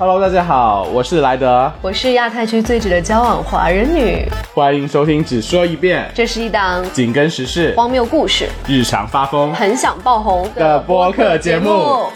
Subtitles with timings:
[0.00, 4.24] Hello，大家好，我是莱德，我是亚太区最值得交往华人女。
[4.54, 9.52] 欢迎收听只说一遍，这是一档紧跟时事、荒谬故事、日常发疯。
[9.52, 12.06] 很想爆红的播客节目。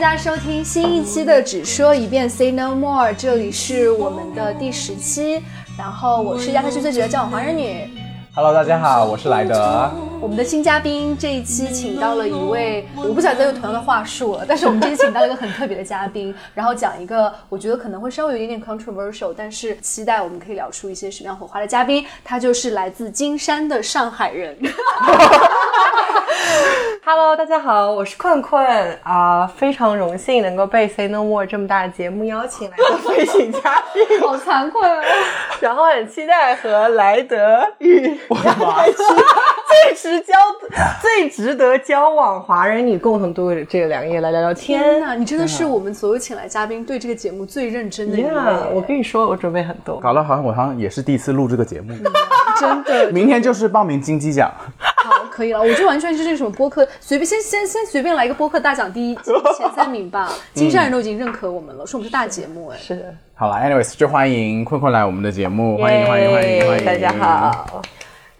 [0.00, 5.42] 家收听新一期的《只说一遍 Say No More》，这里是我们的第十期。
[5.76, 7.86] 然后我是亚太区最值得交往华人女。
[8.34, 9.90] Hello，大家好，我是莱德。
[10.18, 24.56] 我们的新嘉宾这一期请到了一位，我不想再用同样的话术了，但是我们这期请到了一个很特别的嘉宾， 然后讲一个我觉得可能会稍微有一点点 controversial，但是期待我们可以聊出一些什么样火花的嘉宾，他就是来自金山的上海人。
[27.12, 28.64] Hello，大家好，我是困困
[29.02, 35.02] 啊，非常荣幸能够被 Say No More 这么大的节目邀请来做飞行嘉宾，好惭愧啊！
[35.60, 40.34] 然后很期待和莱德与亚太区最值交、
[41.02, 44.80] 最值得交往华人女共同度过这个良夜来聊聊天。
[44.80, 48.30] 天哪，你真的是我们所有请来嘉宾对这个节目最认真的一位。
[48.72, 51.92] 我跟你说，我准备很多，搞得好像我好像也是第一次录这个节目，
[52.60, 53.10] 真的。
[53.10, 54.48] 明天就是报名金鸡奖。
[55.02, 59.34] 好，可以了，我就完全就是这个什么播客，随便先先先随便来一个播客大奖第一前
[59.74, 60.30] 三名吧。
[60.52, 63.14] 金山人都已经认可我们了，说我们是大节目，哎，是的。
[63.34, 67.82] 好了，anyways，就欢迎困困来我们的节目，欢迎欢迎欢迎欢迎，大家好。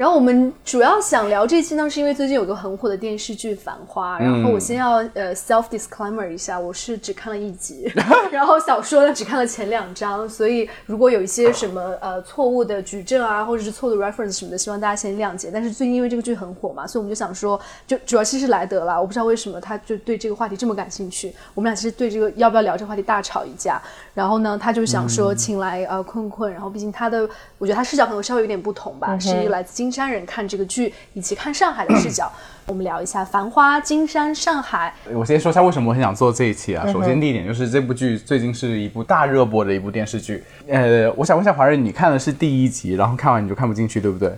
[0.01, 7.87] 然后我们主要想聊这期呢，是因为最近有个很火的电视剧《繁花》，然后我先要呃 self disclaimer 一下，我是只看了一集，
[8.33, 15.51] 然后小说呢只看了前两章，所以如果有一些什么呃错误的举证啊，或者是错误的 reference 什么的，希望大家先谅解。
[15.53, 23.79] 但是最近因为这个剧很火嘛，所以我们就想说，就主要其实莱德啦，我不知道为什么他就对这个话题这么感兴趣，我们俩其实对这个要不要聊这个话题大吵一架，
[24.15, 30.71] 然后呢，他就想说请来呃困困，然后毕竟他的我觉得他视角可能稍微有点不同吧，是一个来自金山人看这个。
[30.71, 32.31] 剧以及看上海的视角，
[32.67, 34.95] 我们聊一下《繁花》、金山、上海。
[35.13, 36.87] 我先说一下为什么我很想做这一期啊。
[36.93, 40.45] 首先第一点就是这部剧最近是一部大热播的一部电视剧。
[40.69, 44.33] 呃，我想问一下华瑞，你看的是第一集，然后看完你就看不进去，对不对？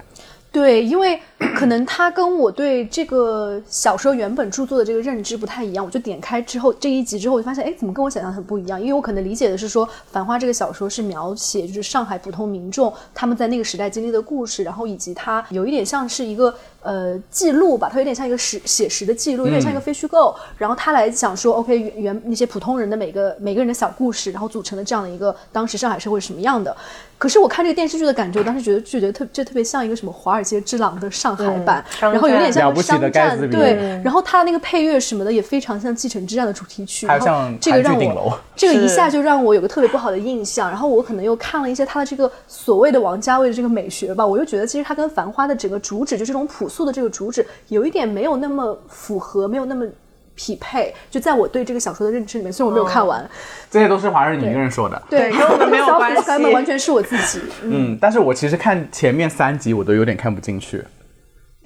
[0.53, 1.19] 对，因为
[1.57, 8.79] 可能他跟我对这个小说原本著作的这个认知不太一样，我就点开之后这一集之后，我就发现，哎，怎么跟我想象很不一样？
[8.79, 20.37] 因为我可能理解的是说，《繁花》这个小说是描写就是上海普通民众他们在那个时代经历的故事，然后以及它有一点像是一个呃记录吧，它有点像一个实写实的记录，有点像一个非虚构。
[20.59, 26.77] 然后他来讲说，OK，原那些普通人的每个每个人的小故事，然后组成了这样的一个当时上海社会是什么样的。
[27.23, 40.69] 可是我看这个电视剧的感觉，我当时觉得就觉得特就特别像一个什么华尔街之狼的上海版，然后有点像商战，对，然后它的那个配乐什么的也非常像《继承之战》的主题曲，还有像这个让我 这个一下就让我有个特别不好的印象。
[40.69, 49.87] 然后我可能又看了一些他的这个所谓的王家卫的这个美学吧，我又觉得其实他跟《繁花》的整个主旨就这种朴素的这个主旨有一点没有那么符合，没有那么。
[50.35, 53.29] 匹配就在我对这个小说的认知里面，虽然我没有看完，
[53.71, 57.41] 这些都是华人你一个人说的，对，跟我们 没有关系，完全是我自己。
[57.63, 60.83] 嗯，但是我其实看前面三集我都有点看不进去，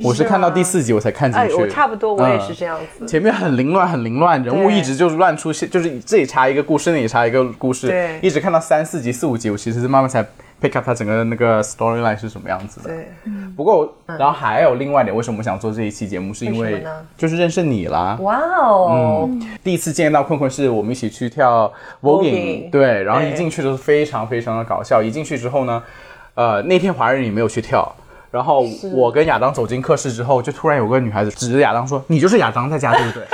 [0.00, 1.54] 我是看到第四集我才看进去。
[1.54, 3.06] 我差不多，我也是这样子。
[3.06, 10.26] 前面很凌乱，很凌乱，人物一直就是乱出现，就是这里插一个故事，那里插一个故事，对，一直看到三四集、四五集，我其实是慢慢才。
[10.60, 12.88] Pick up 它整个那个 storyline 是什么样子的？
[12.88, 13.08] 对，
[13.56, 16.32] 不过然后还有另外一点，为什么我想做这一期节目？
[16.32, 16.84] 是因为
[17.16, 18.16] 就是认识你啦。
[18.20, 19.28] 哇哦！
[19.30, 21.72] 嗯，第一次见到困困是我们一起去跳
[22.02, 25.02] voguing，对，然后一进去都是非常非常的搞笑。
[25.02, 25.82] 一进去之后呢，
[26.34, 27.94] 呃，那天华人也没有去跳，
[28.30, 33.24] 然后我跟亚当走进课室之后，就突然有个女孩子指着亚当说：“你就是亚当在家，对不对？”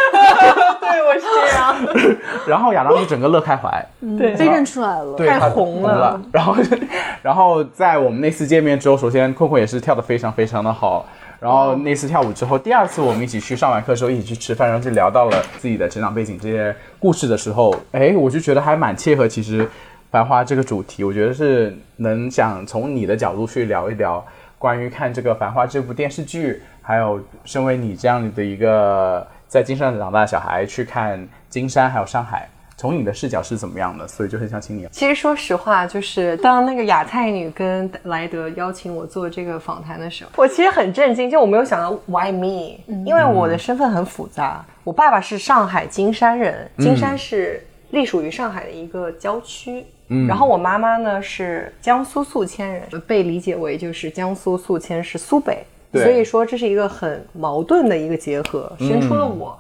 [1.01, 2.17] 我是这样，
[2.47, 3.85] 然后亚当就整个乐开怀，
[4.19, 6.21] 对，被认出来了，太红了。
[6.33, 6.57] 然后，
[7.23, 11.07] 然后在我们那次见面之后，首先困困也是跳的非常非常的好。
[11.41, 19.27] 然后那次跳舞之后，第二次我们一起去上完课之后一起去吃饭，然后就聊到了自己的成长背景这些故事的时候，哎，我就觉得还蛮切合。
[19.27, 19.65] 其实
[20.11, 24.25] 《繁花》这个主题，我觉得是能想从你的角度去聊一聊
[24.57, 29.27] 关于看这个《繁花》这部电视剧，还有身为你这样的一个。
[29.53, 34.09] 在金山长大的小孩去看金山，还有上海，从你的视角是怎么样的？
[34.09, 34.89] 所以就很想请你。
[34.91, 44.65] 其实说实话，就是当那个亚太女跟莱德邀请我做这个访谈的时候，我其实很震惊，就我没有想到 why me，因为我的身份很复杂。
[44.85, 49.85] 我爸爸是上海金山人，金山是隶属于上海的一个郊区。
[50.09, 55.63] 嗯，然后我妈妈呢是江苏宿迁人，被理解为就是江苏宿迁是苏北，对
[55.93, 59.59] 所以说这是一个很矛盾的一个结合，生出了我。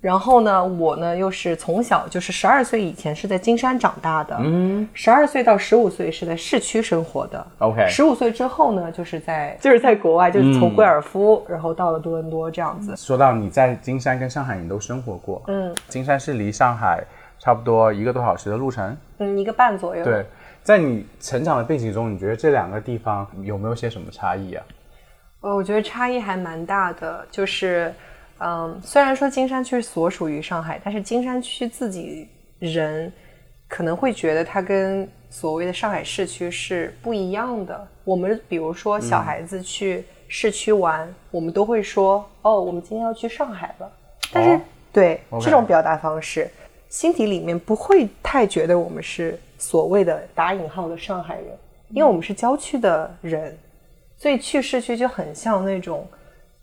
[0.00, 12.94] 然后呢，我呢又是从小就是十二岁以前是在金山长大的，嗯，十二岁到十五岁是在市区生活的 OK 十五岁之后呢，就是在就是在国外，就是从贵尔夫，然后到了多伦多这样子。
[12.98, 15.42] 说到你在金山跟上海，你都生活过。
[15.46, 17.02] 嗯金山是离上海
[17.38, 18.94] 差不多一个多小时的路程。
[19.20, 20.26] 嗯，一个半左右。，对，
[20.62, 24.62] 在你成长的背景中，你觉得这两个地方有没有些什么差异啊？
[25.44, 27.92] 呃，我觉得差异还蛮大的，就是，
[28.38, 32.26] 嗯，虽然说金山区所属于上海，但是金山区自己
[32.58, 33.12] 人
[33.68, 37.86] 可能会觉得它跟所谓的上海市区是不一样的。
[38.04, 43.92] 我们比如说小孩子去市区玩，我们都会说，哦，我们今天要去上海了。
[44.32, 44.60] 但是，哦
[44.94, 46.50] 对这种表达方式，
[46.88, 51.46] 心底里面不会太觉得我们是所谓的打引号的上海人，
[51.90, 53.54] 因为我们是郊区的人。
[54.24, 56.08] 所以去市区就很像那种，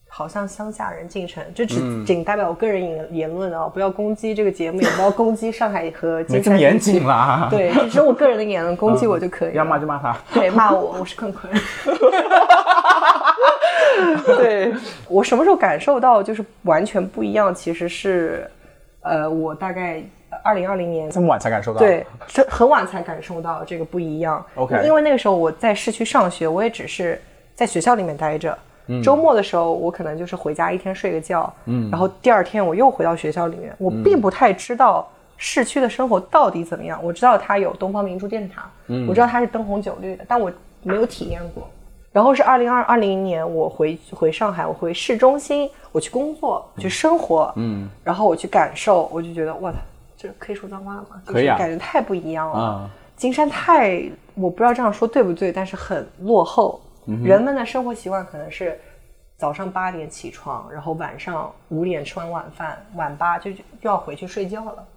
[0.09, 9.53] 好像乡下人进城，这只嗯仅代表我个人言言论啊，不要攻击这个节目，也不要攻击上海和没严谨啦。，对，只是我个人的言论， 攻击我就可以了。
[9.53, 10.17] 要骂就骂他。
[10.33, 11.53] 对，骂我，我是困困。
[14.25, 14.73] 对
[15.07, 17.53] 我什么时候感受到就是完全不一样？
[17.53, 18.49] 其实是，
[19.01, 20.01] 呃，我大概
[20.43, 21.77] 二零二零年这么晚才感受到。
[21.77, 24.43] 对，是很晚才感受到这个不一样。
[24.55, 27.21] OK 因为那个时候我在市区上学，我也只是
[27.61, 28.57] 在学校里面待着。
[29.03, 33.71] 周末的时候，我可能就是回家一天睡个觉，嗯，然后第二天我又回到学校里面。
[33.77, 36.99] 我并不太知道市区的生活到底怎么样。
[37.03, 41.69] 我知道它有东方明珠电视塔，嗯，我知道它是灯红酒绿的，但我没有体验过。
[42.11, 49.77] 然后是二零二二零年，我回回上海，我回市中心，我去工作，去生活，嗯，然后我去感受，我就觉得，我操，
[50.17, 51.05] 这可以说脏话吗？
[51.23, 52.59] 就是可以啊感觉太不一样了。
[52.59, 54.01] 啊金山太，
[54.33, 56.81] 我不知道这样说对不对，但是很落后。
[57.05, 58.79] 人们的生活习惯可能是
[59.37, 64.87] 早上八点起床，然后晚上五点吃完晚饭，晚八就就要回去睡觉了。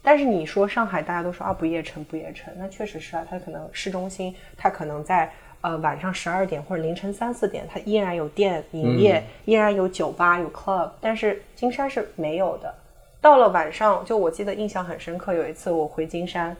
[0.00, 12.72] 但是你说上海，大家都说啊不夜城不夜城，那确实是啊，它可能市中心，它可能在呃晚上十二点或者凌晨三四点，它依然有店营业，依然有酒吧有 club，但是金山是没有的。
[13.20, 16.56] 到了晚上，就我记得印象很深刻，有一次我回金山，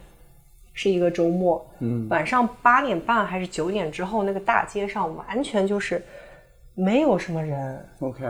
[0.81, 6.01] 是一个周末，嗯，晚上八点半还是九点之后，那个大街上完全就是
[6.73, 8.23] 没有什么人，OK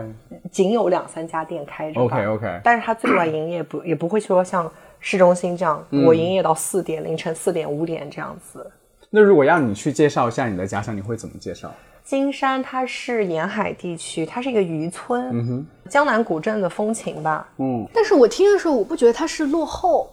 [0.50, 2.00] 仅有两三家店开着。
[2.00, 4.68] OK OK，但是它最晚营业不也不会说像
[4.98, 8.68] 市中心这样，嗯我营业到四点，凌晨四点五点这样子。
[9.10, 11.72] 那如果让你去介绍一下你的家乡，你会怎么介绍？
[12.02, 17.48] 金山它是沿海地区，它是一个渔村，嗯哼，江南古镇的风情吧。
[17.58, 20.10] 嗯，但是我听的时候，我不觉得它是落后，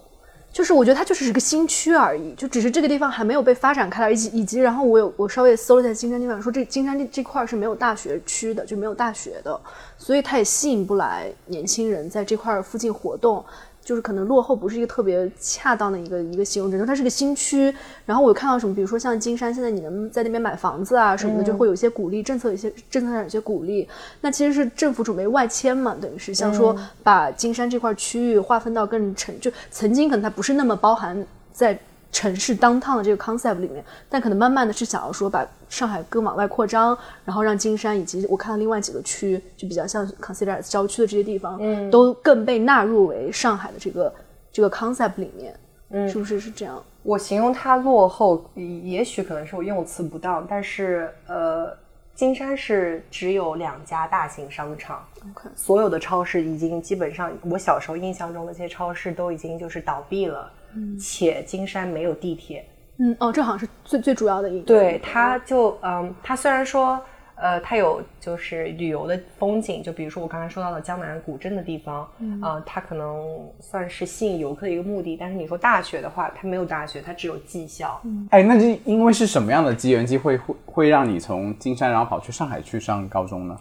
[0.58, 9.60] 就是我觉得它就是个新区而已，就只是这个地方还没有被发展开来，以及以及然后我有我稍微搜了一下金山地方，说这金山这这块是没有大学区的，就没有大学的，
[9.96, 13.44] 所以它也吸引不来年轻人在这块儿附近活动。
[13.88, 17.74] 就是可能落后不是一个特别恰当的一个一个形容词，说它是个新区。
[18.04, 23.88] 然后我看到什么，比如说像金山，现在你能在那边买房子啊什么的，就会有一些鼓励政策，有一些政策上有些鼓励。
[24.20, 31.78] 那其实是政府准备外迁嘛，等于是像说把金山这块区域划分到更城，就曾经可能它不是那么包含在
[32.10, 44.12] 城市 downtown 的这个 concept 里面，但可能慢慢的是想要说把上海更往外扩张，然后让金山以及我看到另外几个区，就比较像 consider 郊区的这些地方，嗯，都更被纳入为上海的这个
[44.50, 45.54] 这个 concept 里面，
[45.90, 46.82] 嗯，是不是是这样？
[47.02, 51.74] 我形容它落后，也许可能是我用词不当，但是呃，
[52.14, 60.50] 金山是只有两家大型商场 OK 所有的超市已经基本上，我小时候印象中的这些超市都已经就是倒闭了，
[60.98, 62.64] 且金山没有地铁，
[62.98, 67.00] 嗯，哦，这好像是最最主要的一个，对，它就嗯，它虽然说
[67.40, 75.16] 呃，它有就是旅游的风景，就比如说我刚才说到的江南古镇的地方，嗯、呃，它可能算是吸引游客的一个目的。
[75.16, 78.00] 但是你说大学的话，它没有大学，它只有技校。
[78.02, 83.56] 嗯哎，那是因为是什么样的机缘机会会会让你从金山然后跑去上海去上高中呢？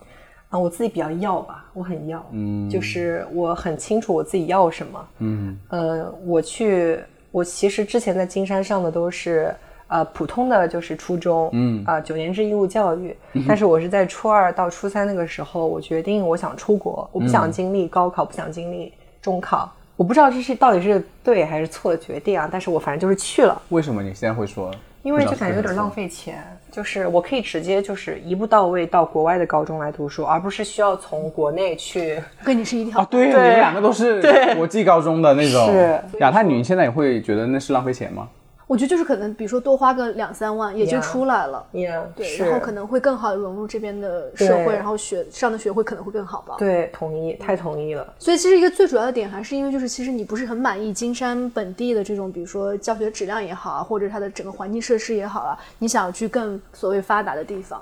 [0.50, 6.98] 啊，我自己比较要吧，我很要，嗯，就是我很清楚我自己要什么，嗯，呃，我去，
[7.32, 9.54] 我其实之前在金山上的都是
[9.88, 13.13] 呃普通的就是初中，嗯，啊、九年制义务教育，
[13.46, 23.62] 但是我是在初二到初三那个时候，我决定我想出国，我不想经历高考，不想经历中考，我不知道这是到底是对还是错的决定啊，但是我反正就是去了。
[23.68, 24.72] 为什么你现在会说？
[25.08, 26.44] 因为就感觉有点浪费钱。
[26.70, 32.22] 就是我可以直接就是一步到位到国外的高中来读书，而不是需要从国内去。
[32.44, 34.22] 跟你是一条啊，对，你们两个都是
[34.56, 35.66] 国际高中的那种。
[35.72, 38.28] 是亚太女，你现在也会觉得那是浪费钱吗？
[38.68, 41.66] 我觉得就是可能，比如说多花个两三万也就出来了。
[41.72, 46.56] Yeah，对，然后可能会更好的融入这边的社会，然后学上的学会可能会更好吧。
[46.58, 48.14] 对，同意，太同意了。
[48.20, 57.82] 所以其实一个最主要的点还是因为就是其实你不是很满意金山本地的这种，比如说教学质量也好啊，或者它的整个环境设施也好啊，你想要去更所谓发达的地方，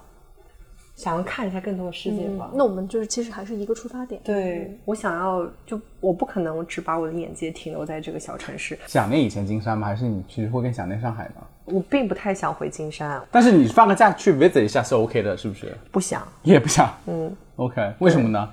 [0.96, 2.50] 想要看一下更多的世界吧。
[2.54, 4.20] 那我们就是其实还是一个出发点。
[4.24, 9.88] 对我想要，就我不可能只把我的眼界停留在这个小城市，想念以前金山吗？
[9.88, 11.44] 还是你其实会更想念上海呢？
[11.66, 15.76] 我并不太想回金山，但是你放个假去 visit 一下是 OK 的，是不是？
[15.92, 16.26] 不想。
[16.44, 16.92] 也不想。
[17.08, 18.50] 嗯，OK，为什么呢？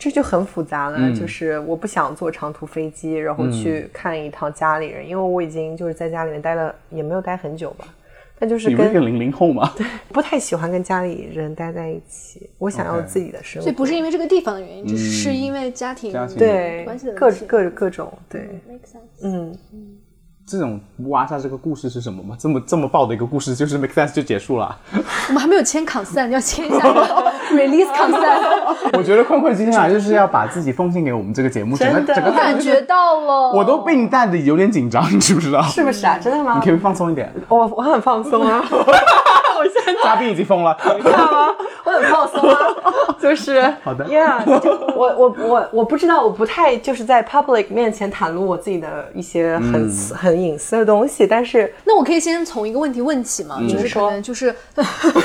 [0.00, 7.86] 这就很复杂了，就是我不想坐长途飞机，然后去看一趟家里人，因为我已经就是在家里面待了，也没有待很久吧，
[8.38, 9.72] 但就是跟你不是个零零后吗？
[9.76, 13.64] 对不太喜欢跟家里人待在一起，我想要自己的生活。
[13.64, 19.56] 所以不是因为这个地方的原因，只是因为家庭家庭对关系的各各各种对，Make sense 嗯，
[20.48, 22.36] 这种挖下这个故事是什么吗？
[22.38, 24.78] 这么这么爆的一个故事，就是 make sense 就结束了。
[25.28, 26.78] 我们还没有签 consent，要签一下
[27.50, 28.96] release consent。
[28.96, 35.60] 我觉得困困今天来就是要把自己奉献给我们这个节目，整个真的整个感觉到了，我都被你带的有点紧张，你知不知道？
[35.62, 36.16] 是不是啊？
[36.22, 36.72] 真的吗你可？
[36.72, 38.62] 以放松一点，我我很放松啊，
[40.06, 40.76] 嘉宾已经疯了。
[40.96, 41.48] 你看吗？
[41.84, 42.58] 我很放松啊，
[43.20, 44.40] 就是好的，Yeah，
[44.94, 54.54] 我我我我不知道，我不太就是在 public 面前袒露我自己的一些很、很隐私的东西，但是那我可以先从一个问题问起嘛，就是可说能就是，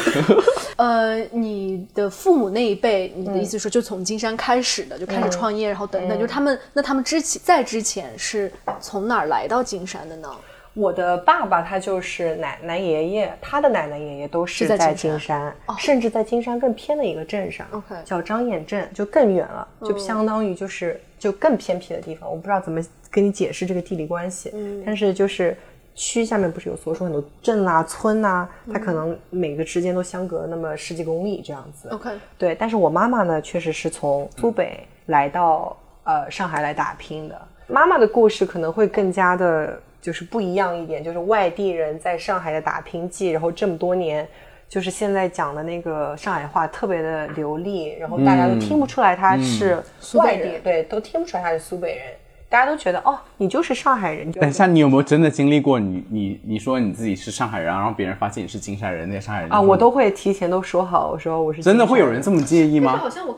[0.77, 10.29] 呃，你的父母那一辈，你的意思是说就从金山开始的，就开始创业，然后等等，就是他们，那他们之前在之前是从哪儿来到金山的呢？
[10.73, 17.67] 我的爸爸他就是奶奶爷爷，他的奶奶爷爷都是是在在金金山，甚至在金山更偏的一个镇上
[18.05, 22.29] 叫张堰镇，就更远了，就相当于就是就更偏僻的地方。
[22.29, 24.53] 我不知道怎么跟你解释这个地理关系，
[24.85, 25.57] 但是就是
[25.93, 31.89] 区下面不是有所属很多镇啊、村啊，它可能每个之间都相隔那么十几公里这样子。
[31.89, 35.75] OK 对，但是我妈妈呢，确实是从苏北来到
[36.05, 37.41] 呃上海来打拼的。
[37.67, 44.27] 妈妈的故事可能会更加的，就是不一样一点，就是外地人在上海的打拼记，然后这么多年，
[44.67, 49.81] 就是现在讲的那个上海话特别的流利，然后大家都听不出来他是
[50.15, 52.05] 外地，对，都听不出来他是苏北人，
[52.49, 54.31] 大家都觉得哦，你就是上海人。
[54.31, 62.97] 等一下，你有没有真的经历过你你你说你自己是上海人，然后别人发现你是金山人，那些上海人啊，我都会提前都说好，我说我是真的会有人这么介意吗？
[62.97, 63.37] 好像我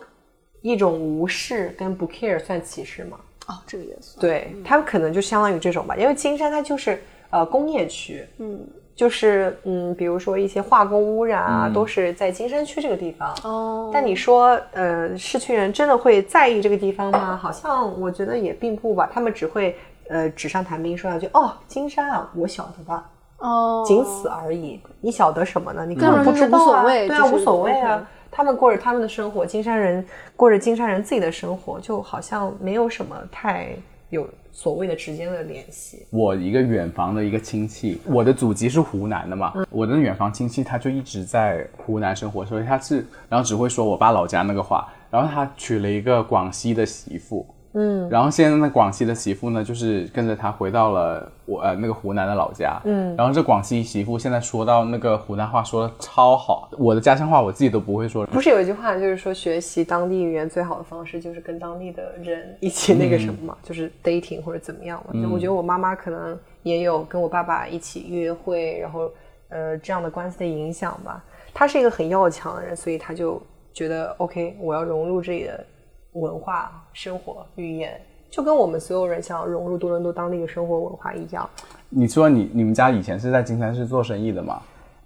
[0.61, 3.17] 一种无视跟不 care 算歧视吗？
[3.47, 4.21] 哦，这个也算。
[4.21, 8.59] 对他们可能就相当于这种吧，因为金山它就是呃工业区，嗯，
[8.95, 13.35] 就是嗯，比如说一些化工污染啊，都是在金山区这个地方。
[13.43, 17.35] 哦，但你说呃，市区人真的会在意这个地方吗？
[17.35, 19.75] 好像我觉得也并不吧，他们只会
[20.07, 23.09] 呃纸上谈兵说两句哦，金山啊，我晓得吧，
[23.39, 24.79] 哦，仅此而已。
[25.01, 25.85] 你晓得什么呢？
[25.85, 28.07] 你根本不知道、啊，对啊，无所谓啊。
[28.35, 30.03] 他们过着他们的生活，金山人
[30.35, 33.69] 过着金山人自己的生活，就好像没有什么太
[34.09, 36.05] 有所谓的直接的联系。
[36.09, 65.19] 我一个远房的一个亲戚，我的祖籍是湖南的嘛，我的远房亲戚他就一直在湖南生活，所以他是，然后只会说我爸老家那个话，然后他娶了一个广西的媳妇，嗯，然后现在呢广西的媳妇呢，就是跟着他回到了我呃那个湖南的老家，嗯，然后这广西媳妇现在说到那个湖南话说的超好，我的家乡话我自己都不会说，不是有一句话就是说，学习当地语言最好的方式就是跟当地的人一起那个什么嘛，就是 dating 或者怎么样嘛。
[65.19, 69.09] 就我觉得我妈妈可能也有跟我爸爸一起约会，然后
[69.49, 71.23] 呃这样的关系的影响吧。
[71.55, 73.41] 他是一个很要强的人，所以他就
[73.73, 75.65] 觉得 OK，我要融入这里的
[76.13, 81.49] 文化、生活、语言，就跟我们所有人想要融入多伦多当地的生活文化一样。
[81.89, 84.61] 你说你你们家以前是在金山市做生意的吗？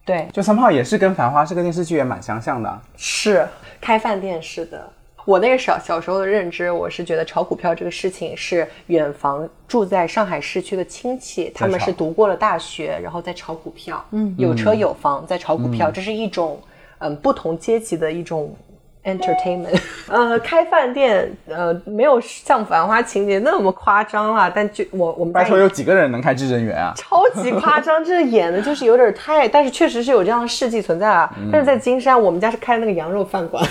[0.05, 3.45] 对，就三炮也是跟《繁花》这个电视剧也蛮相像的啊，是
[3.81, 4.89] 开饭店是的。
[5.25, 16.57] 我那个小小时候的认知，我是觉得炒股票这个事情是远房住在上海市区的亲戚，他们是读过了大学，然后在炒股票，嗯，有车有房在炒股票，这是一种
[16.99, 18.55] 嗯不同阶级的一种
[19.03, 19.79] entertainment。
[20.09, 26.93] 呃，开饭店呃没有像《繁花》情节那么夸张啦，但就我我们家拜托有几个人能开至臻园啊？
[26.97, 31.29] 超级夸张，这演的就是有点太，但是确实是有这样的事迹存在啊。
[31.37, 33.63] 嗯但是在金山，我们家是开的那个羊肉饭馆，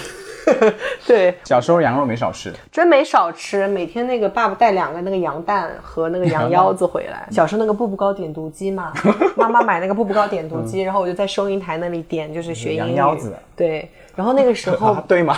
[1.07, 7.27] 对，小时候羊肉没少吃，真没少吃，每天那个爸爸带两个那个羊蛋和那个羊腰子回来。
[7.31, 8.93] 小时候那个步步高点读机嘛，
[9.37, 12.95] 妈妈买那个步步高点读机，然后我就在收银台那里点，就是学英语。
[12.95, 15.37] 羊腰子对，然后那个时候啊， 对吗？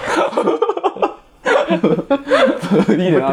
[2.94, 3.32] 一点要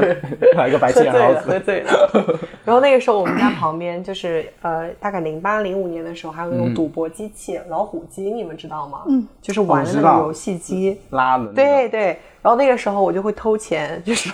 [0.58, 2.40] 来个白切喝醉了，羊腰子喝醉了。
[2.66, 9.04] 然后那个时候我们家旁边就是呃，大概零八零五年的时候，还有那种赌博机器、老虎机，你们知道吗？
[9.08, 11.00] 嗯，就是玩的那个游戏机。
[11.12, 14.30] 拉的，对，对，然后那个时候我就会偷钱，就是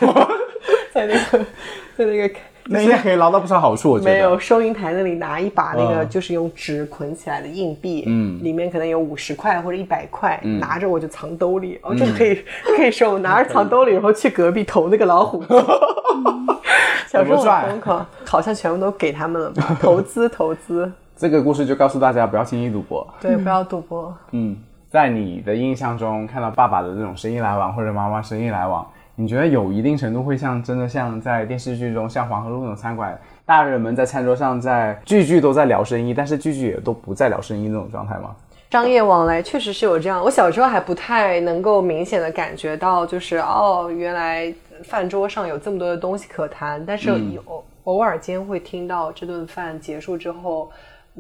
[0.94, 1.46] 在那个
[1.98, 2.30] 在那个
[2.72, 4.12] 那应该可以捞到不少好处，我觉得。
[4.12, 12.44] 没有收银台那里拿一把那个嗯就是用纸捆起来的硬币，嗯里面可能有五十块或者一百块，拿着我就藏兜里，哦，这个可以
[12.78, 15.44] 可以说，我拿着藏兜里，然后去隔壁投那个老虎。
[17.08, 19.78] 小时候疯狂，好像全部都给他们了吧？
[19.82, 23.06] 投资投资，这个故事就告诉大家不要轻易赌博。
[23.20, 24.16] 对，不要赌博。
[24.32, 24.56] 嗯，
[24.90, 38.36] 在你的印象中，看到爸爸的这种生意来往或者妈妈生意来往，你觉得有一定程度会像真的像在电视剧中，像黄河路那种餐馆，大人们在餐桌上在句句都在聊生意，但是句句也都不在聊生意那种状态吗？
[38.72, 44.52] 商业往来确实是有这样，我小时候还不太能够明显的感觉到，就是哦，原来
[44.86, 50.72] 饭桌上有这么多的东西可谈，但是有、偶尔间会听到这顿饭结束之后，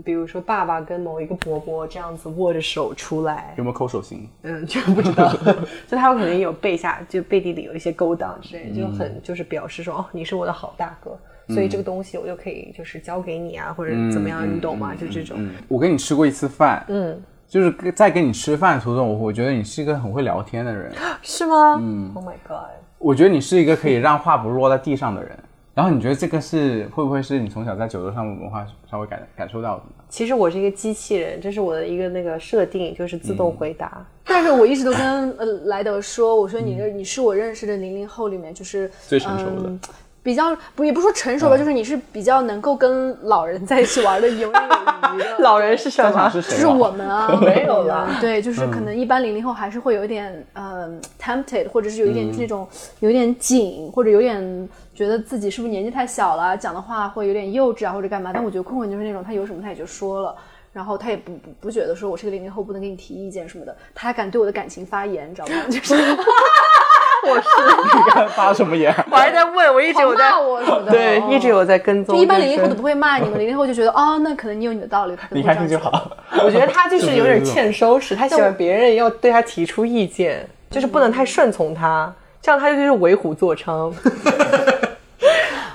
[0.05, 4.27] 比如说爸爸跟某一个伯伯这样子握着手出来，有没有抠手心？
[4.43, 5.33] 嗯， 就不知道，
[5.87, 11.17] 就他们可能有背下，就背地里有一些勾当之类的，就很就是表示说，哦，你是我的好大哥，
[11.53, 14.95] 所以这个东西我就可以就是交给你啊，或者怎么样，你懂吗？
[14.95, 21.77] 就这种，嗯，我跟你吃过一次饭，嗯，就是在跟你吃饭途中，我我觉得你是一个很会聊天的人， 是吗？
[21.81, 22.69] 嗯，Oh my god。
[22.97, 25.37] 我觉得你是一个可以让话不落在地上的人。
[25.81, 30.03] 然后你觉得这个是会不会是你从小在酒桌上文化稍微感感受到的呢？
[30.09, 34.05] 其实我是一个机器人，这是我的一个那个设定，就是自动回答。
[34.23, 39.79] 但是我一直都跟呃莱德说，我说你这你是我认识的零零后里面就是最成熟的嗯
[40.23, 45.37] 比较不也不是说成熟吧，就是你是比较能够跟老人在一起玩的游刃有余的。
[45.39, 46.29] 老人是什么？
[46.29, 46.51] 是谁？
[46.51, 52.67] 就是我们啊，没有啦对，就是可能一般零零后还是会有一点呃 tempted，或者是有一点那种
[52.99, 58.31] 有点紧，或者有点觉得自己是不是年纪太小了，讲的话会有点幼稚啊，或者干嘛。
[58.33, 60.35] 但我觉得困困就是那种他有什么他也就说了。
[60.73, 65.53] 然后他也不不不觉得说我是个零零后不能给你提意见什么的，他还敢对我的感情发言，你知道吗？
[65.69, 65.95] 就是
[67.25, 68.93] 你看发什么言？
[69.09, 70.91] 我还在问，我一直有在骂我什么的。
[70.91, 72.15] 对，哦一直有在跟踪。
[72.15, 75.55] 就一般零零后都不会骂你们，零零后就觉得哦，那可能你有你的道理，你开。
[75.55, 76.11] 心就好。
[76.43, 83.93] 我觉得他就是有点是是是欠收拾，他喜欢别人要对他提出意见，就是不能太顺从他，这样他就是为虎作伥。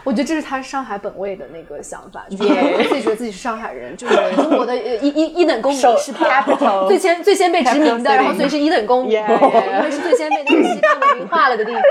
[0.07, 11.83] 我觉得这是他上海本位的那个想法，就是他自己觉得自己是上海人，就是 中国的呃一一一等公民是吧？capital 最先最先被殖民的，然后所以是一等公民.因为是最先被那个西方文明化了的地方。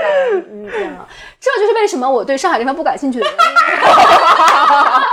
[0.50, 0.92] 嗯，这样。
[0.94, 1.06] 啊，
[1.54, 3.38] 这就是为什么我对上海这方不感兴趣的原因。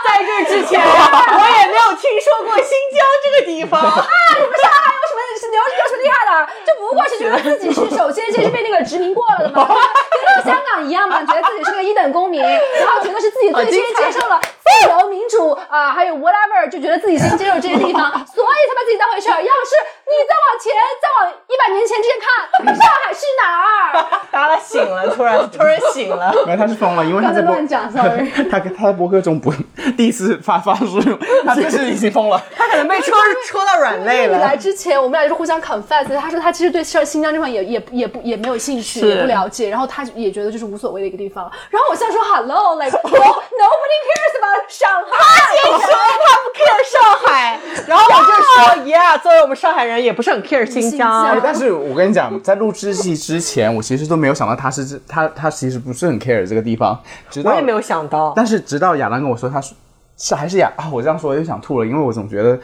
[0.04, 4.06] 在这之前， 我也没有听说过新疆这个地方 啊。
[4.36, 6.50] 你们上海有什么是有有什么厉害的？
[6.66, 9.78] 就不过是觉得自己是首先先是被那个殖民过了的嘛，跟
[10.26, 14.42] 那个香港一样嘛，觉得自己是个一等公民，然后觉得是自己最先接受了
[14.82, 19.38] 自由民主啊、还有 whatever，就觉得自己先接受这些地方， 所以才把自己当回事儿。
[19.42, 19.72] 要是
[20.06, 24.22] 你再往前，再往一百年前之前看，上海是哪儿？
[24.32, 26.34] 达拉醒了，突然突然醒了。
[26.46, 28.30] 没有，他是疯了，因为他在播乱讲，sorry。
[28.50, 29.52] 他他在博客中不
[29.96, 31.00] 第一次发发出，
[31.46, 32.42] 他就是已经疯了。
[32.56, 34.58] 他可能被戳戳到软肋了来。
[34.58, 41.50] 之前，我们俩就是互相 confess，他说他其实对新新疆这块也也也不也没有兴趣，也不了解，然后他也觉得就是无所谓的一个地方。
[41.70, 45.12] 然后我现在说 hello，like no nobody cares about 上海。
[45.12, 45.78] 他先说
[46.26, 46.96] 他不 care 上
[47.26, 51.40] 海，然后我就说，Yeah，作为我们上海人，也不是很 care 新新疆疆。
[51.44, 57.00] 但是我跟你讲，在录制戏之前，我其实都没有想到他是这他他其实不是很 care 这个地方，
[57.30, 59.76] 直到我也没有想到，但是直到亚当跟我说，他说
[60.18, 62.60] 是还是亚啊，我这样说我又想吐了，因为我总觉得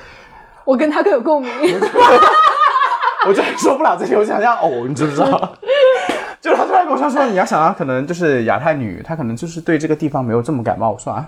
[0.66, 1.52] 我跟他更有共鸣。
[3.28, 5.58] 我真的受不了这些，我想要呕，你知不知道？
[6.40, 10.92] 就是他突然跟我说说，你要想到可能就是亚太女，她可能就是对这个地方没有这么感冒。
[10.92, 11.28] 我说啊，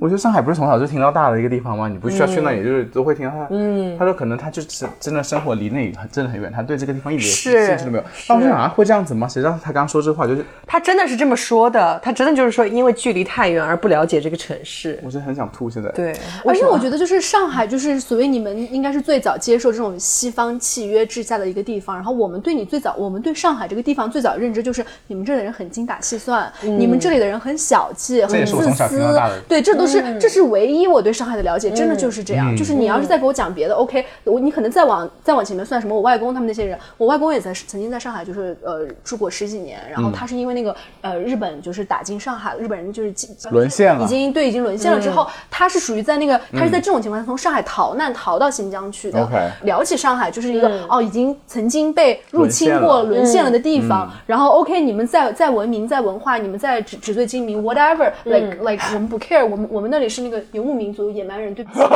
[0.00, 1.88] 我觉得上海不是从小就听到大的一个地方吗？
[1.88, 3.46] 你不需要去那也，就是都会听到他。
[3.50, 8.04] 嗯，他说可能他就是真的生活离那里很真的很远，他对这个地方一点兴趣都没有。
[8.26, 9.28] 但我就想啊，会这样子吗？
[9.28, 14.98] 谁知道他刚说这话就是，他真的是这么说的，他真的就是说，因为距离太远而不了解这个城市。
[15.04, 15.68] 我真的很想吐。
[15.68, 16.16] 现在，对，
[16.46, 21.94] 而且我觉得，就是上海，就是所谓你们应该是最早接受这种西方契约制下的一个地方。
[21.94, 29.38] 然后我们对你最早，我们对上海这个地方最早的认知就是，你们这里的人很精打细算，你们这里的人很小气，很也是我从自私小听到大的。
[29.48, 32.54] 对，这都就是这是唯一我对上海的了解，真的就是这样。
[32.56, 49.22] 就是你要是再给我讲别的，OK，我你可能再往再往前面算什么，我外公他们那些人，我外公也在曾经在上海就是呃住过十几年，然后他是因为那个呃日本就是打进上海，日本人就是进沦陷了已经对已经沦陷了之后，他是属于在那个他是在这种情况下从上海逃难逃到新疆去的。
[49.22, 61.80] OK 聊起上海就是一个哦已经曾经被入侵过、沦陷了沦陷了的地方，然后 OK 你们在在文明在文化，你们在纸纸醉金迷 whatever like like 我们不 care，我们我们那里是那个游牧民族野蛮人，对不起。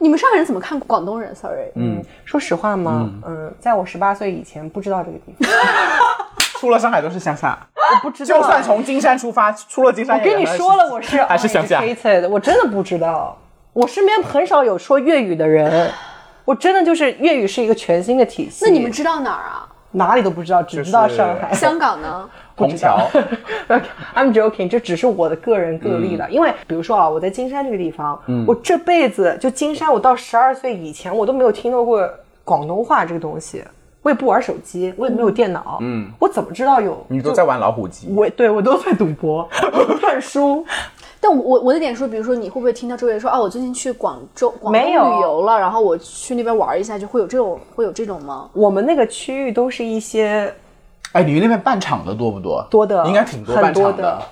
[0.00, 3.10] 你们上海人怎么看广东人？Sorry，嗯，说实话吗？
[3.26, 5.50] 嗯，在我十八岁以前不知道这个地方，
[6.60, 8.36] 出了上海都是乡下，我不知道。
[8.36, 11.82] 就算从金山出发，出了金山我跟你说了，我是还是乡下。
[12.30, 13.36] 我真的不知道。
[13.72, 15.90] 我身边很少有说粤语的人，
[16.44, 18.64] 我真的就是粤语是一个全新的体系。
[18.64, 19.68] 那你们知道哪儿啊？
[19.92, 21.52] 哪里都不知道，只知道上海。
[21.52, 22.28] 香港呢？
[22.58, 22.98] 虹桥
[24.14, 26.28] ，I'm joking，这只是我的个人个例了。
[26.30, 32.08] 因为比如说啊，我在金山这个地方，嗯我这辈子就金山，我到十二岁以前，我都没有听到过
[32.44, 33.62] 广东话这个东西。
[34.00, 37.04] 我也不玩手机，我也没有电脑，嗯，我怎么知道有？
[37.08, 38.08] 你都在玩老虎机。
[38.16, 40.64] 我对我都在赌博， 我不看书。
[41.20, 48.48] 但我我我的点说，比如说你会不会听到周围人说，啊，我最近去广州广东没有旅游了，然后我去那边玩一下，就会有这种会有这种吗？
[48.54, 50.50] 我们那个区域都是一些
[51.12, 52.66] 哎，你们那边办厂的多不多？
[52.70, 54.22] 多的，应该挺多很办场多的。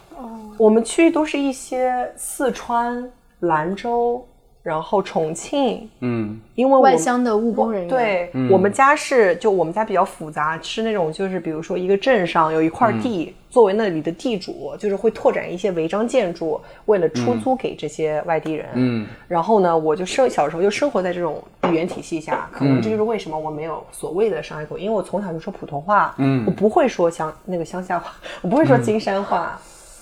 [0.58, 3.10] 我们区域都是一些四川、
[3.40, 4.26] 兰州，
[4.66, 18.66] 然后重庆，嗯，因为我外乡的务工人员，，对、我们家是就我们家比较复杂，是那种就是比如说一个镇上有一块地，作为那里的地主，就是会拓展一些违章建筑，为了出租给这些外地人。
[18.74, 29.56] 嗯，然后呢，我就生小时候就生活在这种语言体系下，可能这就是为什么我没有所谓的上海口音，因为我从小就说普通话，嗯，我不会说乡那个乡下话，我不会说金山话，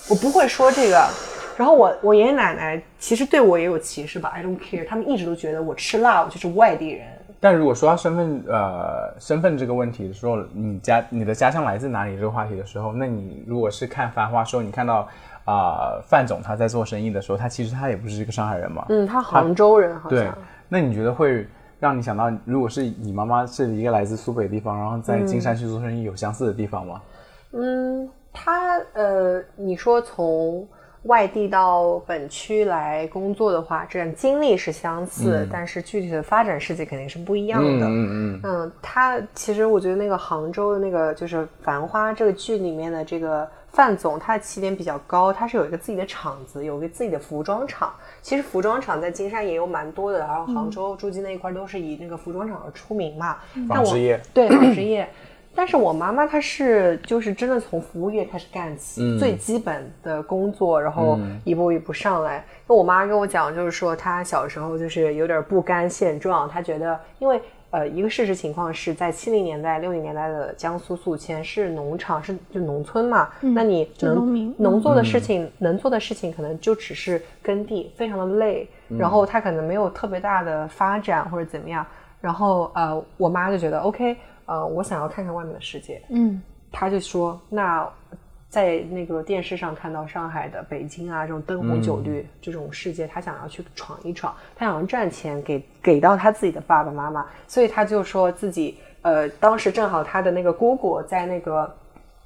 [0.09, 1.07] 我不会说这个。
[1.57, 7.07] 然后我我爷爷奶奶其实对我也有歧视吧，I don't care，他们一直都觉得我吃辣，我就是外地人。
[7.40, 15.07] 但如果说到身份呃身份这个问题的时候，你家你的家乡来自哪里这个话题的时候，那你如果是看《繁花》时候，你看到
[15.45, 20.38] 啊、范总他在做生意的时候，他其实他也不是一个上海人嘛，嗯，他杭州人好对像。，
[20.71, 21.47] 那你觉得会
[21.79, 27.03] 让你想到，如果是你妈妈是一个来自苏北地方，然后在金山去做生意，有相似的地方吗？
[27.53, 30.67] 嗯，他呃，你说从
[31.05, 37.87] 外地到本区来工作的话，这样经历是相似，但是具体的发展事迹肯定是不一样的。
[37.87, 47.93] 嗯嗯嗯，他其实我觉得那个杭州的那个就是《繁花》这个剧里面的这个范总，他的起点比较高，他是有一个自己的厂子，有一个自己的服装厂。
[48.23, 53.37] 其实服装厂在金山也有蛮多的，然后杭州、诸暨那一块都是以那个服装厂而出名嘛。
[53.69, 55.07] 纺织业对纺织业。
[55.55, 62.45] 但是我妈妈她是就是真的从服务业开始干起，最基本的工作，然后一步一步上来。
[62.67, 67.40] 那我妈跟我讲，就是说她小时候就是有点不甘现状，她觉得因为
[67.71, 74.55] 呃一个事实情况是在七零年代、六零年代的江苏宿迁是农场是就农村嘛，那你能农民。
[74.59, 81.85] 能做的事情、能做的事情可能就只是耕地，非常的累，然后她可能没有特别大的发展或者怎么样。
[82.21, 87.88] 然后呃，我妈就觉得 OK，呃，我想要看看外面的世界，嗯，他就说那。
[88.50, 101.68] 在那个电视上看到上海的、北京啊这种灯红酒绿、这种世界，他想要去闯一闯，他想要赚钱给给到他自己的爸爸妈妈，所以他就说自己呃，当时正好他的那个姑姑在那个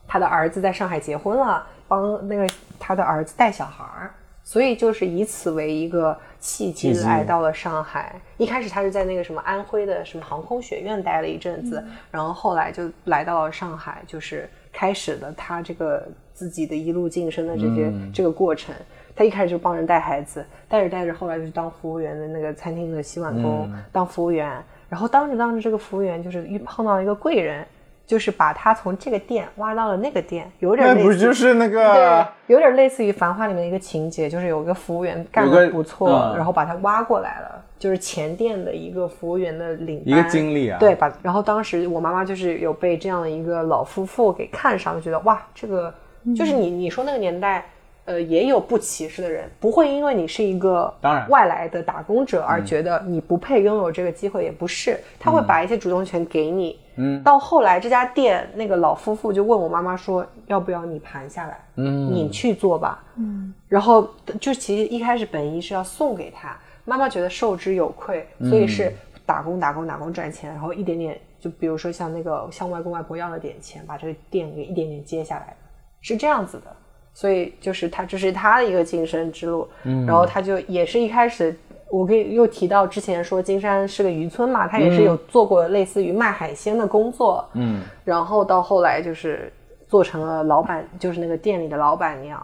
[0.06, 2.46] 他的儿子在上海结婚了，帮那个
[2.78, 4.12] 他的儿子带小孩儿，
[4.48, 8.18] 所以就是以此为一个契机来到了上海。
[8.38, 18.74] 一开始他是在那个什么安徽的什么航空学院待了一阵子，然后后来就来到了上海，就是开始了他这个自己的一路晋升的这些、这个过程。
[19.14, 24.50] 他一开始就帮人带孩子，带着带着，后来就是当服务员的那个餐厅的洗碗工，当服务员。
[24.88, 27.66] 然后当着当着，这个服务员就是遇碰到了一个贵人，
[28.08, 45.92] 就是把他从这个店挖到了那个店，有点那类似不就是那对个，有点类似于《繁花》里面的一个情节，就是有个服务员干有个得不错，嗯然后把他挖过来了，就是前店的一个服务员的领一个班经历啊对，把然后当时我妈妈就是有被这样的一个老夫妇给看上，就觉得哇，这个
[46.34, 47.64] 就是你你说那个年代。
[48.08, 56.70] 呃，也有不歧视的人，不会因为你是一个当然外来的打工者而觉得你不配拥有这个机会，也不是，他会把一些主动权给你。
[56.70, 56.87] 嗯，
[57.22, 61.60] 到后来这家店那个老夫妇就问我妈妈说，要不要你盘下来？
[61.76, 63.02] 嗯，你去做吧。
[63.16, 64.08] 嗯，然后
[64.40, 68.92] 就其实一开始本意是要送给他，妈妈觉得受之有愧，所以是
[69.24, 75.54] 打工打工打工赚钱，然后一点点，就比如说像那个向外公外婆要了点钱，把这个店给一点点接下来，
[76.00, 76.76] 是这样子的。
[77.14, 79.68] 所以就是他这是他的一个晋升之路。
[79.82, 81.56] 嗯，然后他就也是一开始，
[81.90, 87.48] 我给又提到之前说金山是个渔村嘛，他也是有做过类似于卖海鲜的工作。
[87.54, 89.52] 嗯，然后到后来就是
[89.86, 92.40] 做成了老板，就是那个店里的老板娘。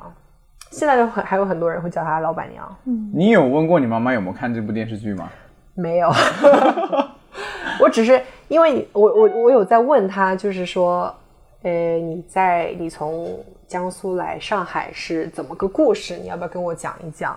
[0.71, 2.77] 现在就很还有很多人会叫她老板娘。
[2.87, 5.31] 嗯你有问过你妈妈有没有看这部电视剧吗？
[5.75, 6.09] 没有，
[7.81, 11.13] 我只是因为我我我有在问他，就是说，
[11.63, 16.17] 呃，你在你从江苏来上海是怎么个故事？
[16.17, 17.37] 你要不要跟我讲一讲？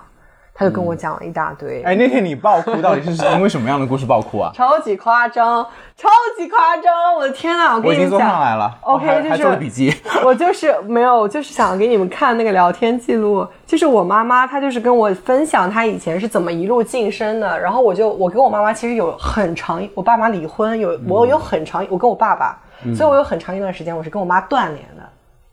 [0.58, 4.52] 他就跟我讲了一大堆，哎，那天你爆哭到底是因为什么样的故事爆哭啊？
[4.58, 5.64] 超级夸张，
[5.96, 7.16] 超级夸张！
[7.16, 9.94] 我的天呐，我跟我已经做你们讲，上来了 OK，就是做了笔记。
[10.26, 22.58] 我就是没有，我就是想给你们看那个聊天记录，就是我妈妈她就是跟我分享她以前是怎么一路晋升的，然后我就我跟我妈妈其实有很长，我爸妈离婚，有我有很长，我跟我爸爸，
[22.96, 25.04] 所以我有很长一段时间我是跟我妈断联的。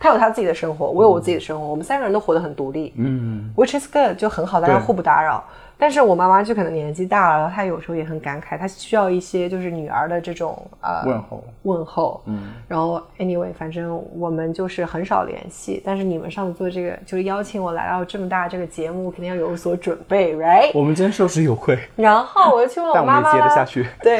[0.04, 5.42] 她有他自己的生活，我有我自己的生活，我们三个人都活得很独立，嗯，which is good，就很好，大家互不打扰。
[5.76, 15.82] 但是我妈妈就可能年纪大了，她有时候也很感慨，她需要一些就是女儿的这种呃问候问候，嗯，然后 anyway，反正我们就是很少联系。
[15.84, 20.70] 但是你们上次做这个，就是邀请我来到这么大这个节目，肯定要有所准备，right？
[20.74, 23.86] 我们真受之有愧，然后我就去问我妈妈啦也接得下去。
[24.00, 24.18] 对，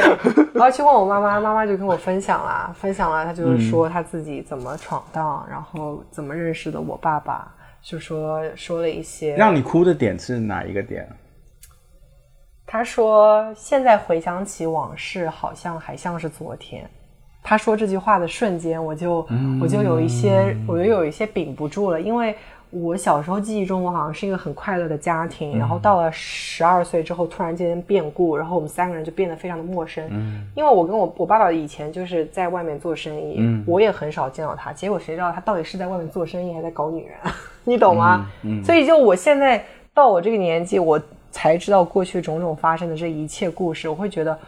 [0.53, 11.09] 然后去问我妈妈，妈妈就跟我分享啦，分享了，她就是说她自己怎么闯荡，然后怎么认识的我爸爸，就说说了一些，让你哭的点是哪一个点？
[12.75, 16.85] 他说现在回想起往事，好像还像是昨天。
[17.41, 19.25] 他说这句话的瞬间，我就
[19.63, 22.35] 我就有一些，我就有一些屏不住了，因为
[22.71, 30.05] 我小时候记忆中，我好像是一个很快乐的家庭，然后到了十二岁之后，突然间变故，然后我们三个人就变得非常的陌生。
[30.57, 37.17] 因为我跟我我爸爸以前就是在外面做生意，我也很少见到他，结果谁知道他到底是在外面做生意，还在搞女人，
[37.63, 38.27] 你懂吗？
[38.65, 41.01] 所以就我现在到我这个年纪，我
[41.35, 44.39] 才知道过去种种发生的这一切故事，我会觉得。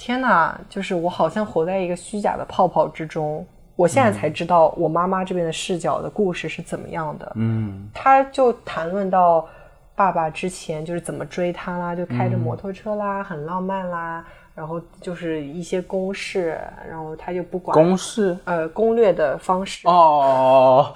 [0.00, 3.44] 天哪，就是我好像活在一个虚假的泡泡之中。
[3.74, 7.32] 我现在才知道我妈妈这边的视角的故事是怎么样的。
[7.34, 9.44] 嗯，他就谈论到
[9.96, 14.24] 爸爸之前就是怎么追她啦，就开着摩托车啦，很浪漫啦，
[14.54, 16.56] 然后就是一些公式，
[16.88, 19.88] 然后他就不管公式呃攻略的方式。
[19.88, 20.94] 哦，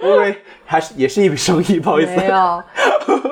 [0.00, 2.16] 我以为还是也是一笔生意， 不好意思。
[2.16, 2.62] 没有，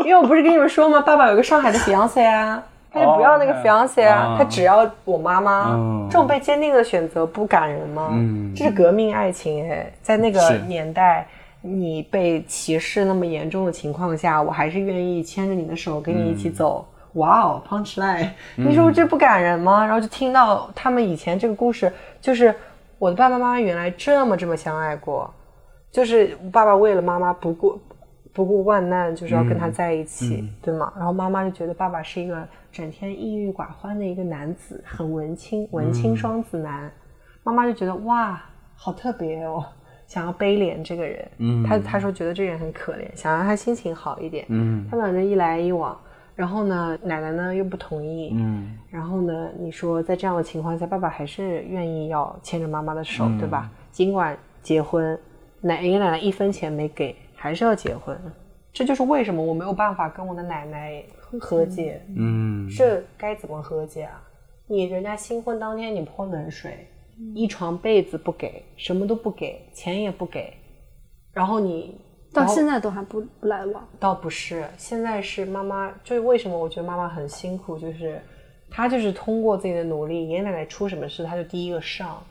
[0.04, 1.00] 因为我不是跟你们说吗？
[1.00, 5.72] 爸爸有个上海的 fiance 啊， 他就不要那个哦 fiance 啊，啊他只要我妈妈。
[5.74, 8.10] 嗯这种被坚定的选择不感人吗？
[8.12, 11.26] 嗯这是革命爱情哎，在那个年代，
[11.60, 16.86] 你被歧视那么严重的情况下，我还是愿意牵着你的手跟你一起走。
[17.14, 18.28] 哇哦，punch line！
[18.56, 19.84] 你说这不感人吗？
[19.84, 22.54] 然后就听到他们以前这个故事，就是
[22.98, 25.32] 我的爸爸妈妈原来这么这么相爱过，
[25.96, 27.80] 就是爸爸为了妈妈不顾
[28.34, 30.92] 不顾万难，就是要跟他在一起，对吗？
[30.94, 36.92] 然后妈妈就觉得爸爸是一个整天抑郁寡欢的一个男子，很文青，文青双子男。
[37.42, 38.38] 妈妈就觉得哇，
[38.74, 39.64] 好特别哦，
[40.06, 41.26] 想要悲怜这个人。
[41.38, 44.44] 嗯，他他说觉得这个人很可怜，想让他心情好一点。
[44.50, 45.98] 嗯他们两人一来一往，
[46.34, 48.32] 然后呢，奶奶呢又不同意。
[48.34, 53.70] 嗯然后呢，你说在这样的情况下，爸爸还是愿意要牵着妈妈的手，对吧？
[53.92, 55.18] 尽管结婚，
[55.66, 58.16] 奶爷爷奶奶一分钱没给，还是要结婚。
[58.72, 61.02] 这就是为什么我没有办法跟我的奶奶
[61.40, 62.00] 和解。
[62.14, 64.22] 嗯，这该怎么和解啊？
[64.68, 66.86] 你人家新婚当天你泼冷水，
[67.34, 70.52] 一床被子不给，什么都不给，钱也不给，
[71.32, 71.98] 然后你
[72.34, 73.88] 到现在都还不不来往。
[73.98, 78.20] 倒不是，现在是妈妈，就是为什么我觉得妈妈很辛苦，就是
[78.70, 82.22] 她就是通过自己的努力，爷爷奶奶出什么事，她就第一个上，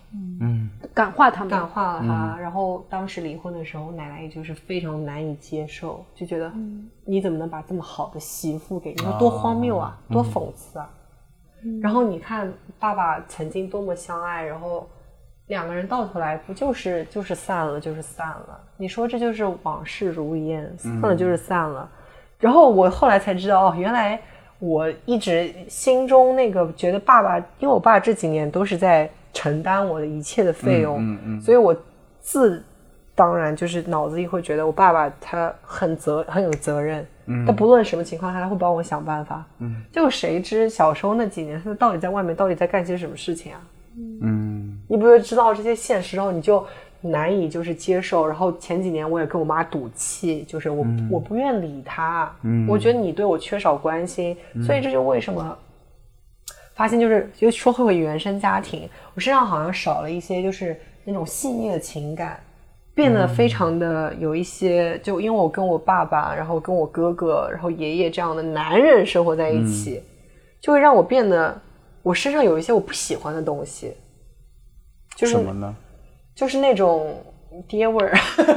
[0.42, 2.38] 嗯感化他们，感化了他。
[2.40, 6.50] 然后当时离婚的时候，奶奶也就是非常难以接受，就觉得、
[7.04, 10.90] 你怎么能把这么好的媳妇给你说多荒谬啊，多讽刺啊！
[11.82, 14.88] 然后你看爸爸曾经多么相爱，然后
[15.48, 18.60] 两个人到头来不就是就是散了，就是散了。
[18.78, 21.90] 你说这就是往事如烟，散了就是散了。
[22.40, 24.20] 然后我后来才知道，哦，原来
[24.60, 29.10] 我一直心中那个觉得爸爸，因为我爸这几年都是在
[29.46, 31.76] 承担我的一切的费用，嗯嗯所以我
[32.20, 32.64] 自
[33.14, 37.46] 当然就是脑子里会觉得我爸爸他很责很有责任，嗯。
[37.46, 39.46] 他不论什么情况下他会帮我想办法。
[39.60, 43.62] 嗯，就谁知小时候那几年他到底在外面到底在干些什么事情啊？
[44.24, 44.80] 嗯。
[44.88, 46.66] 你不是知道这些现实之后，你就
[47.02, 48.26] 难以就是接受。
[48.26, 52.68] 然后前几年我也跟我妈赌气，就是我、我不愿理他，嗯。
[52.68, 55.58] 我觉得你对我缺少关心，所以这就为什么
[56.76, 62.40] 发现就是就说回原生家庭，我身上好像少了一些就是那种细腻的情感。
[62.94, 70.02] 变得非常的有一些，就因为我跟我爸爸，然后跟我哥哥，然后爷爷这样的男人生活在一起，
[70.62, 71.62] 就会让我变得
[72.02, 73.94] 我身上有一些我不喜欢的东西，
[75.14, 75.76] 就是什么呢？
[76.34, 77.22] 就是那种
[77.68, 78.14] 爹味儿，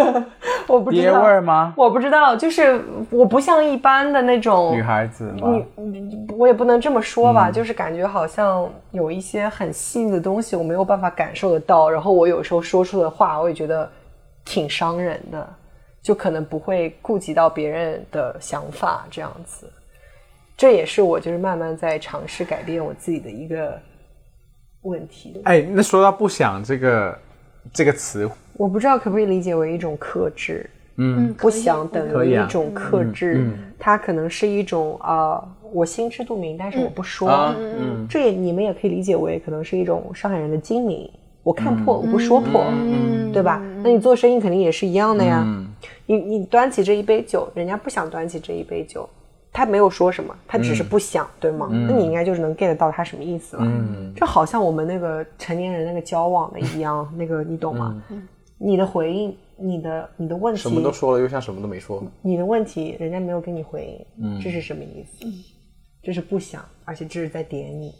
[0.66, 1.74] 我不知道爹味儿吗？
[1.76, 2.80] 我不知道，就是
[3.10, 5.62] 我不像一般的那种女孩子吗？
[5.76, 13.90] 你我也不能这么说吧，就是感觉好像有一些很细腻的东西我没有办法感受得到，然后我有时候说出的话，我也觉得
[14.44, 15.48] 挺伤人的，
[16.02, 19.70] 就可能不会顾及到别人的想法这样子。
[20.56, 23.80] 这也是我就是慢慢在尝试改变我自己的一个
[24.82, 25.40] 问题。
[25.44, 27.16] 哎，那说到不想这个
[27.72, 30.68] 这个词，我不知道可不可以理解为一种克制。
[31.00, 35.40] 嗯，不想等于一种克制，它可能是一种啊、
[35.72, 37.28] 我心知肚明，但是我不说。
[37.28, 41.08] 啊嗯这也你们也可以理解为可能是一种上海人的精明，
[41.44, 43.62] 我看破，我不说破，嗯对吧？
[43.84, 45.44] 那你做生意肯定也是一样的呀。
[45.46, 45.68] 嗯。
[46.06, 49.08] 你你端起这一杯酒，人家不想端起这一杯酒，
[49.52, 51.68] 他没有说什么，他只是不想，对吗？
[51.70, 53.62] 那你应该就是能 get 到他什么意思了。
[53.64, 58.02] 嗯就好像我们那个成年人那个交往的一样， 那个你懂吗？
[58.58, 62.02] 你的回应，你的你的问题，什么都说了，又像什么都没说。
[62.22, 65.24] 你的问题，人家没有给你回应，这是什么意思？
[66.02, 67.94] 这是不想，而且这是在点你。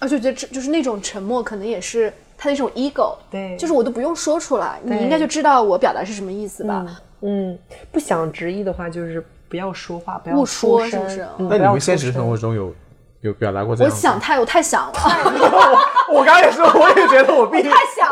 [0.00, 3.16] 而且我觉得这就是那种沉默，可能也是他的一种 ego。
[3.30, 7.00] 对就是我都不用说出来，你应该就知道我表达是什么意思吧？
[7.22, 7.58] 嗯，
[7.90, 9.24] 不想直译的话，就是
[9.54, 12.74] 不要说话，不要说是不是嗯那你们现实生活中有
[13.20, 13.88] 有表达过这我？
[13.88, 14.92] 想太我太想了，
[16.12, 17.68] 我刚刚也说，我也觉得我必须，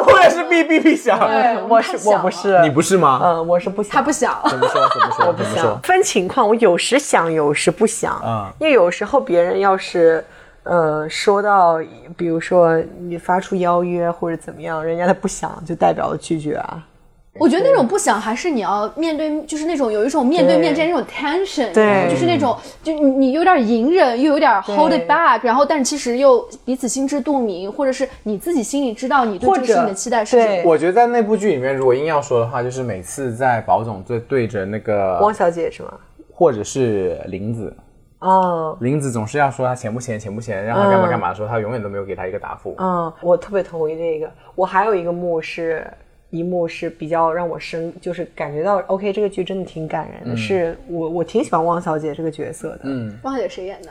[0.06, 1.18] 我也是必必必想。
[1.18, 3.20] 对，我是我不是，你不是吗？
[3.24, 4.40] 嗯，我是不想，他不想。
[4.48, 4.88] 怎么说？
[4.88, 5.26] 怎么说？
[5.26, 5.80] 我不想？
[5.82, 8.14] 分情况，我有时想，有时不想。
[8.20, 10.24] 啊因为有时候别人要是，
[10.62, 11.80] 呃，说到，
[12.16, 16.80] 比如说你发出邀约或者怎么样，人家他不想就代表了拒绝啊。
[17.38, 30.70] 我觉得那种不想还是你要面对，就是那种有一种面对面之间那种 tension，对就是那种就你你有点隐忍，又有点 hold it back，然后但其实又彼此心知肚明，或者是你自己心里知道你对或者这个事情的期待是什对么。
[30.70, 35.92] 我觉得在那部剧里面，如果硬要说的话，就是每次在宝总对对着那个汪小姐是吗？
[36.30, 37.74] 或者是林子，
[38.18, 42.74] 哦，林子总是要说他钱不钱，钱不钱，让他干嘛干嘛的时候，他永远都没有给他一个答复。
[42.78, 44.30] 嗯，我特别同意这个。
[44.54, 45.86] 我还有一个幕是
[46.32, 50.36] 一幕是比较让我深，就是感觉到 OK，这个剧真的挺感人的。
[50.36, 53.88] 是我我挺喜欢汪小姐这个角色的，嗯，汪小姐谁演的？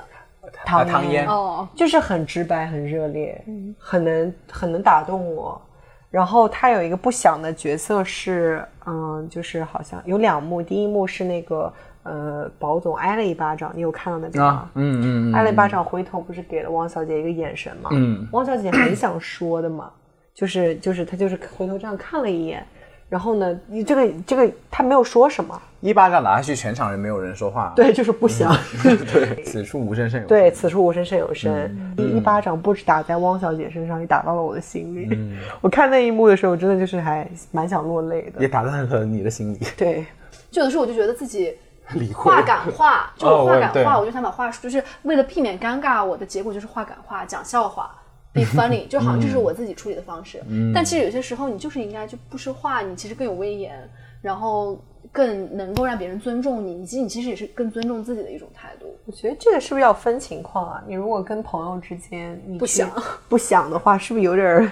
[0.65, 3.39] 唐唐嫣哦，就是很直白、很热烈，
[3.77, 5.61] 很能很能打动我。
[6.09, 11.71] 然后她有一个不想的角色是，嗯，就是好像有两幕，第一幕是那个
[12.03, 14.49] 呃，保总挨了一巴掌，你有看到那边吗？
[14.49, 17.91] 啊，嗯嗯嗯，挨了一巴掌，回头不是给了汪小姐一个眼神吗？
[17.93, 19.91] 嗯，汪小姐很想说的嘛，
[20.33, 22.65] 就是就是他就是回头这样看了一眼，
[23.09, 27.73] 然后呢，你这个这个他没有说什么，一巴掌打下去，全场人没有人说话。
[27.75, 28.55] 对，就是不想。
[29.13, 30.27] 对，此处无声胜有声。
[30.27, 31.93] 对，此处无声胜有声。
[31.97, 35.37] 一一巴掌不止打在汪小姐身上，也打到了我的心里。
[35.59, 38.41] 我看那一幕的时候，真的就是还蛮想落泪的。
[38.41, 39.59] 也打在了你的心里。
[39.75, 40.05] 对，
[40.49, 41.53] 就有的时候我就觉得自己
[42.15, 47.91] 话赶话，就我话赶哦我对话，我就想把话说，就是为了避免尴尬，我的结果就是话赶话，讲笑话。
[48.33, 50.41] Be funny， 就好像这是我自己处理的方式。
[50.73, 53.89] 但其实有些时候你就是应该就不说话，你其实更有威严，
[54.21, 54.79] 然后
[55.11, 58.87] 更能够让别人尊重你，以及你其实也是更尊重自己的一种态度。
[59.05, 60.83] 我觉得这个是不是要分情况啊？
[60.87, 62.89] 你如果跟朋友之间你不想
[63.27, 64.71] 不想的话，是不是有点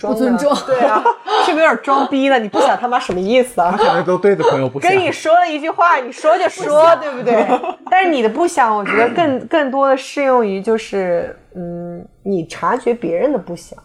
[0.00, 0.54] 不尊重。
[0.66, 1.02] 对啊，
[1.44, 2.38] 是不是有点装逼了？
[2.38, 3.76] 你不想他妈什么意思啊？
[4.06, 4.90] 都对的朋友不想。
[4.90, 7.46] 跟你说了一句话，你说就说，对不对？
[7.90, 13.78] 但是你的不想，我觉得更更多的适用于就是，嗯，你察觉别人的不想，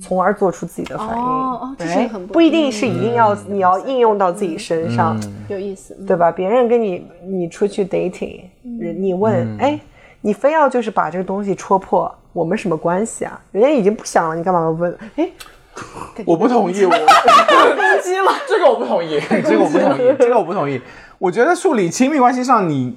[0.00, 1.14] 从而做出自己的反应。
[1.14, 6.06] 哦哦这是很不不一定是一定要你要应用到自己身上，有意思，嗯。
[6.06, 6.30] 对吧？
[6.30, 8.42] 别人跟你你出去 dating，
[8.78, 9.78] 人你问，哎，
[10.20, 13.40] 你非要就是把这个东西戳破，我们什么关系啊？
[13.52, 14.96] 人家已经不想了，你干嘛要问？
[15.16, 15.30] 哎，
[16.24, 18.32] 我不同意，我 攻击了。
[18.46, 20.80] 这个我不同意，这个我不同意，这个我不同意。
[21.18, 22.96] 我觉得处理亲密关系上，你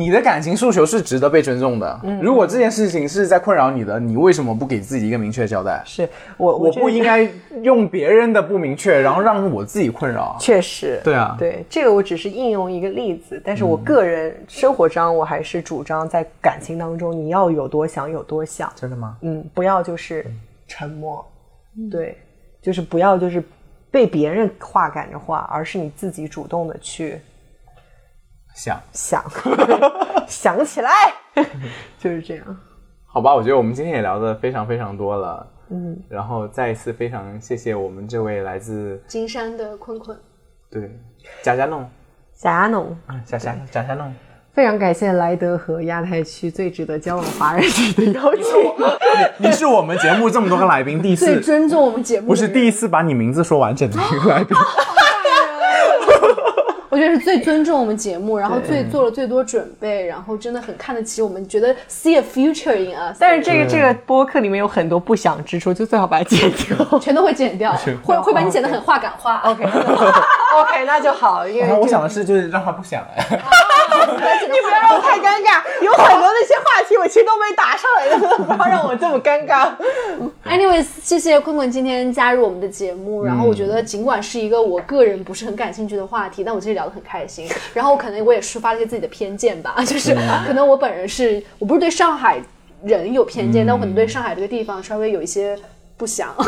[0.00, 2.00] 你的感情诉求是值得被尊重的。
[2.22, 5.82] 如果这件事情是在困扰你的，你为什么不给自己一个明确的交代？
[5.84, 6.08] 是
[6.38, 7.30] 我我这不应该
[7.62, 10.38] 用别人的不明确，然后让我自己困扰。
[10.40, 19.18] 确实，对啊对这个我只是应用一个例子，但是我个人生活上我还是主张在感情当中你要有多想有多想，真的吗？
[19.20, 20.24] 嗯，不要就是
[20.66, 21.22] 沉默，
[21.90, 22.16] 对，
[22.62, 23.44] 就是不要就是
[23.90, 27.20] 被别人话赶着话，而是你自己主动的去
[28.54, 29.24] 想，想。
[30.26, 30.90] 想起来，
[31.98, 32.44] 就是这样。
[33.06, 35.46] 好吧，我觉得我们今天也聊得非常非常多了。
[35.70, 40.16] 嗯，然后再一次非常谢谢我们这位来自金山的坤坤，
[40.70, 40.90] 对
[41.42, 41.88] 贾家弄，
[42.34, 44.12] 贾农，贾家贾家弄，
[44.52, 48.44] 非常感谢莱德和亚太区最值得交往华人区的邀请。
[49.38, 54.56] 你是我们节目这么多个来宾第一次最次，尊重我们节目，不是第一次把你名字说完整的一个来宾。
[56.90, 66.98] 我觉得是最尊重我们节目，然后最做了最多准备，然后真的很看得起我们，觉得 see a future in us，但是这个这个播客里面有很多不想之处，就最好把它剪掉。
[66.98, 67.72] 全都会剪掉，
[68.02, 69.40] 会会把你剪得很话赶话。
[69.44, 69.64] OK，
[70.58, 73.24] OK，那就好，因为然后我想的是，就是让他不想哎。
[74.50, 78.18] 你不要让我太尴尬，有很多那些话题我其实都没答上来的，
[78.56, 79.70] 不要让我这么尴尬。
[80.46, 83.24] Anyways，谢谢坤坤今天加入我们的节目。
[83.24, 87.48] 然后我觉得，尽管是一个我个人不是很感兴趣的话题，但我其实聊得很开心。
[87.74, 90.14] 然后可能我也抒发了一些自己的偏见吧，就是
[90.46, 92.40] 可能我本人是我不是对上海
[92.82, 95.56] 人有偏见，但我可能对上海这个地方稍微有一些
[95.96, 96.34] 不想。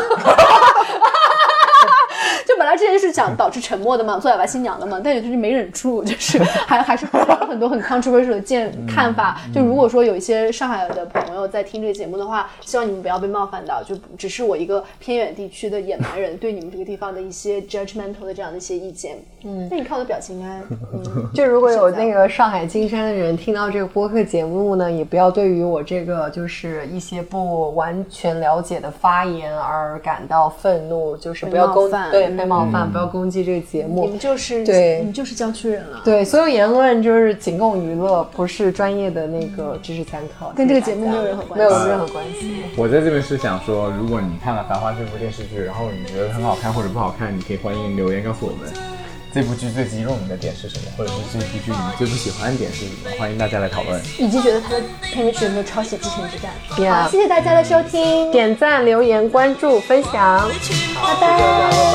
[2.46, 9.40] 就本来之前是想保持沉默的嘛，做哑巴新娘的嘛，但有就是没忍住，就是还还是发表了很多很 controversial 的见看法。
[9.54, 19.16] 就如果说有一些上海的朋友在听这个节目的话，希望你们不要被冒犯到，就只是我一个偏远地区的野蛮人对你们这个地方的一些 judgmental 的这样的一些意见。
[19.44, 20.60] 嗯，那你看我的表情应该，
[20.92, 31.66] 嗯，就如果有那个上海金山的人听到这个播客节目呢，也不要对于我这个就是一些不完全了解的发言而感到愤怒，就是不要
[32.10, 34.18] 对被冒犯，不要攻击这个节目你们。
[34.18, 36.00] 就是对你们就是郊区人了。
[36.04, 42.62] 对，所有言论就是仅供娱乐，不是专业的那个知识参考，跟这个节目没有任何关系没有任何关系。
[42.76, 48.91] 我在这边是想说，如果你看了《繁花》这部电视剧，然后你觉得很好看或者不好看，你可以欢迎留言告诉我们。
[49.34, 50.84] 这部剧最激动你的点是什么？
[50.96, 53.10] 或者是这部剧你最不喜欢的点是什么？
[53.18, 53.98] 欢迎大家来讨论。
[54.18, 56.52] 以及觉得他的片尾曲有没有抄袭《激情之战》？
[56.92, 60.48] 好，谢谢大家的收听，点赞、留言、关注、分享，
[60.94, 61.28] 拜拜，拜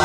[0.00, 0.04] 拜。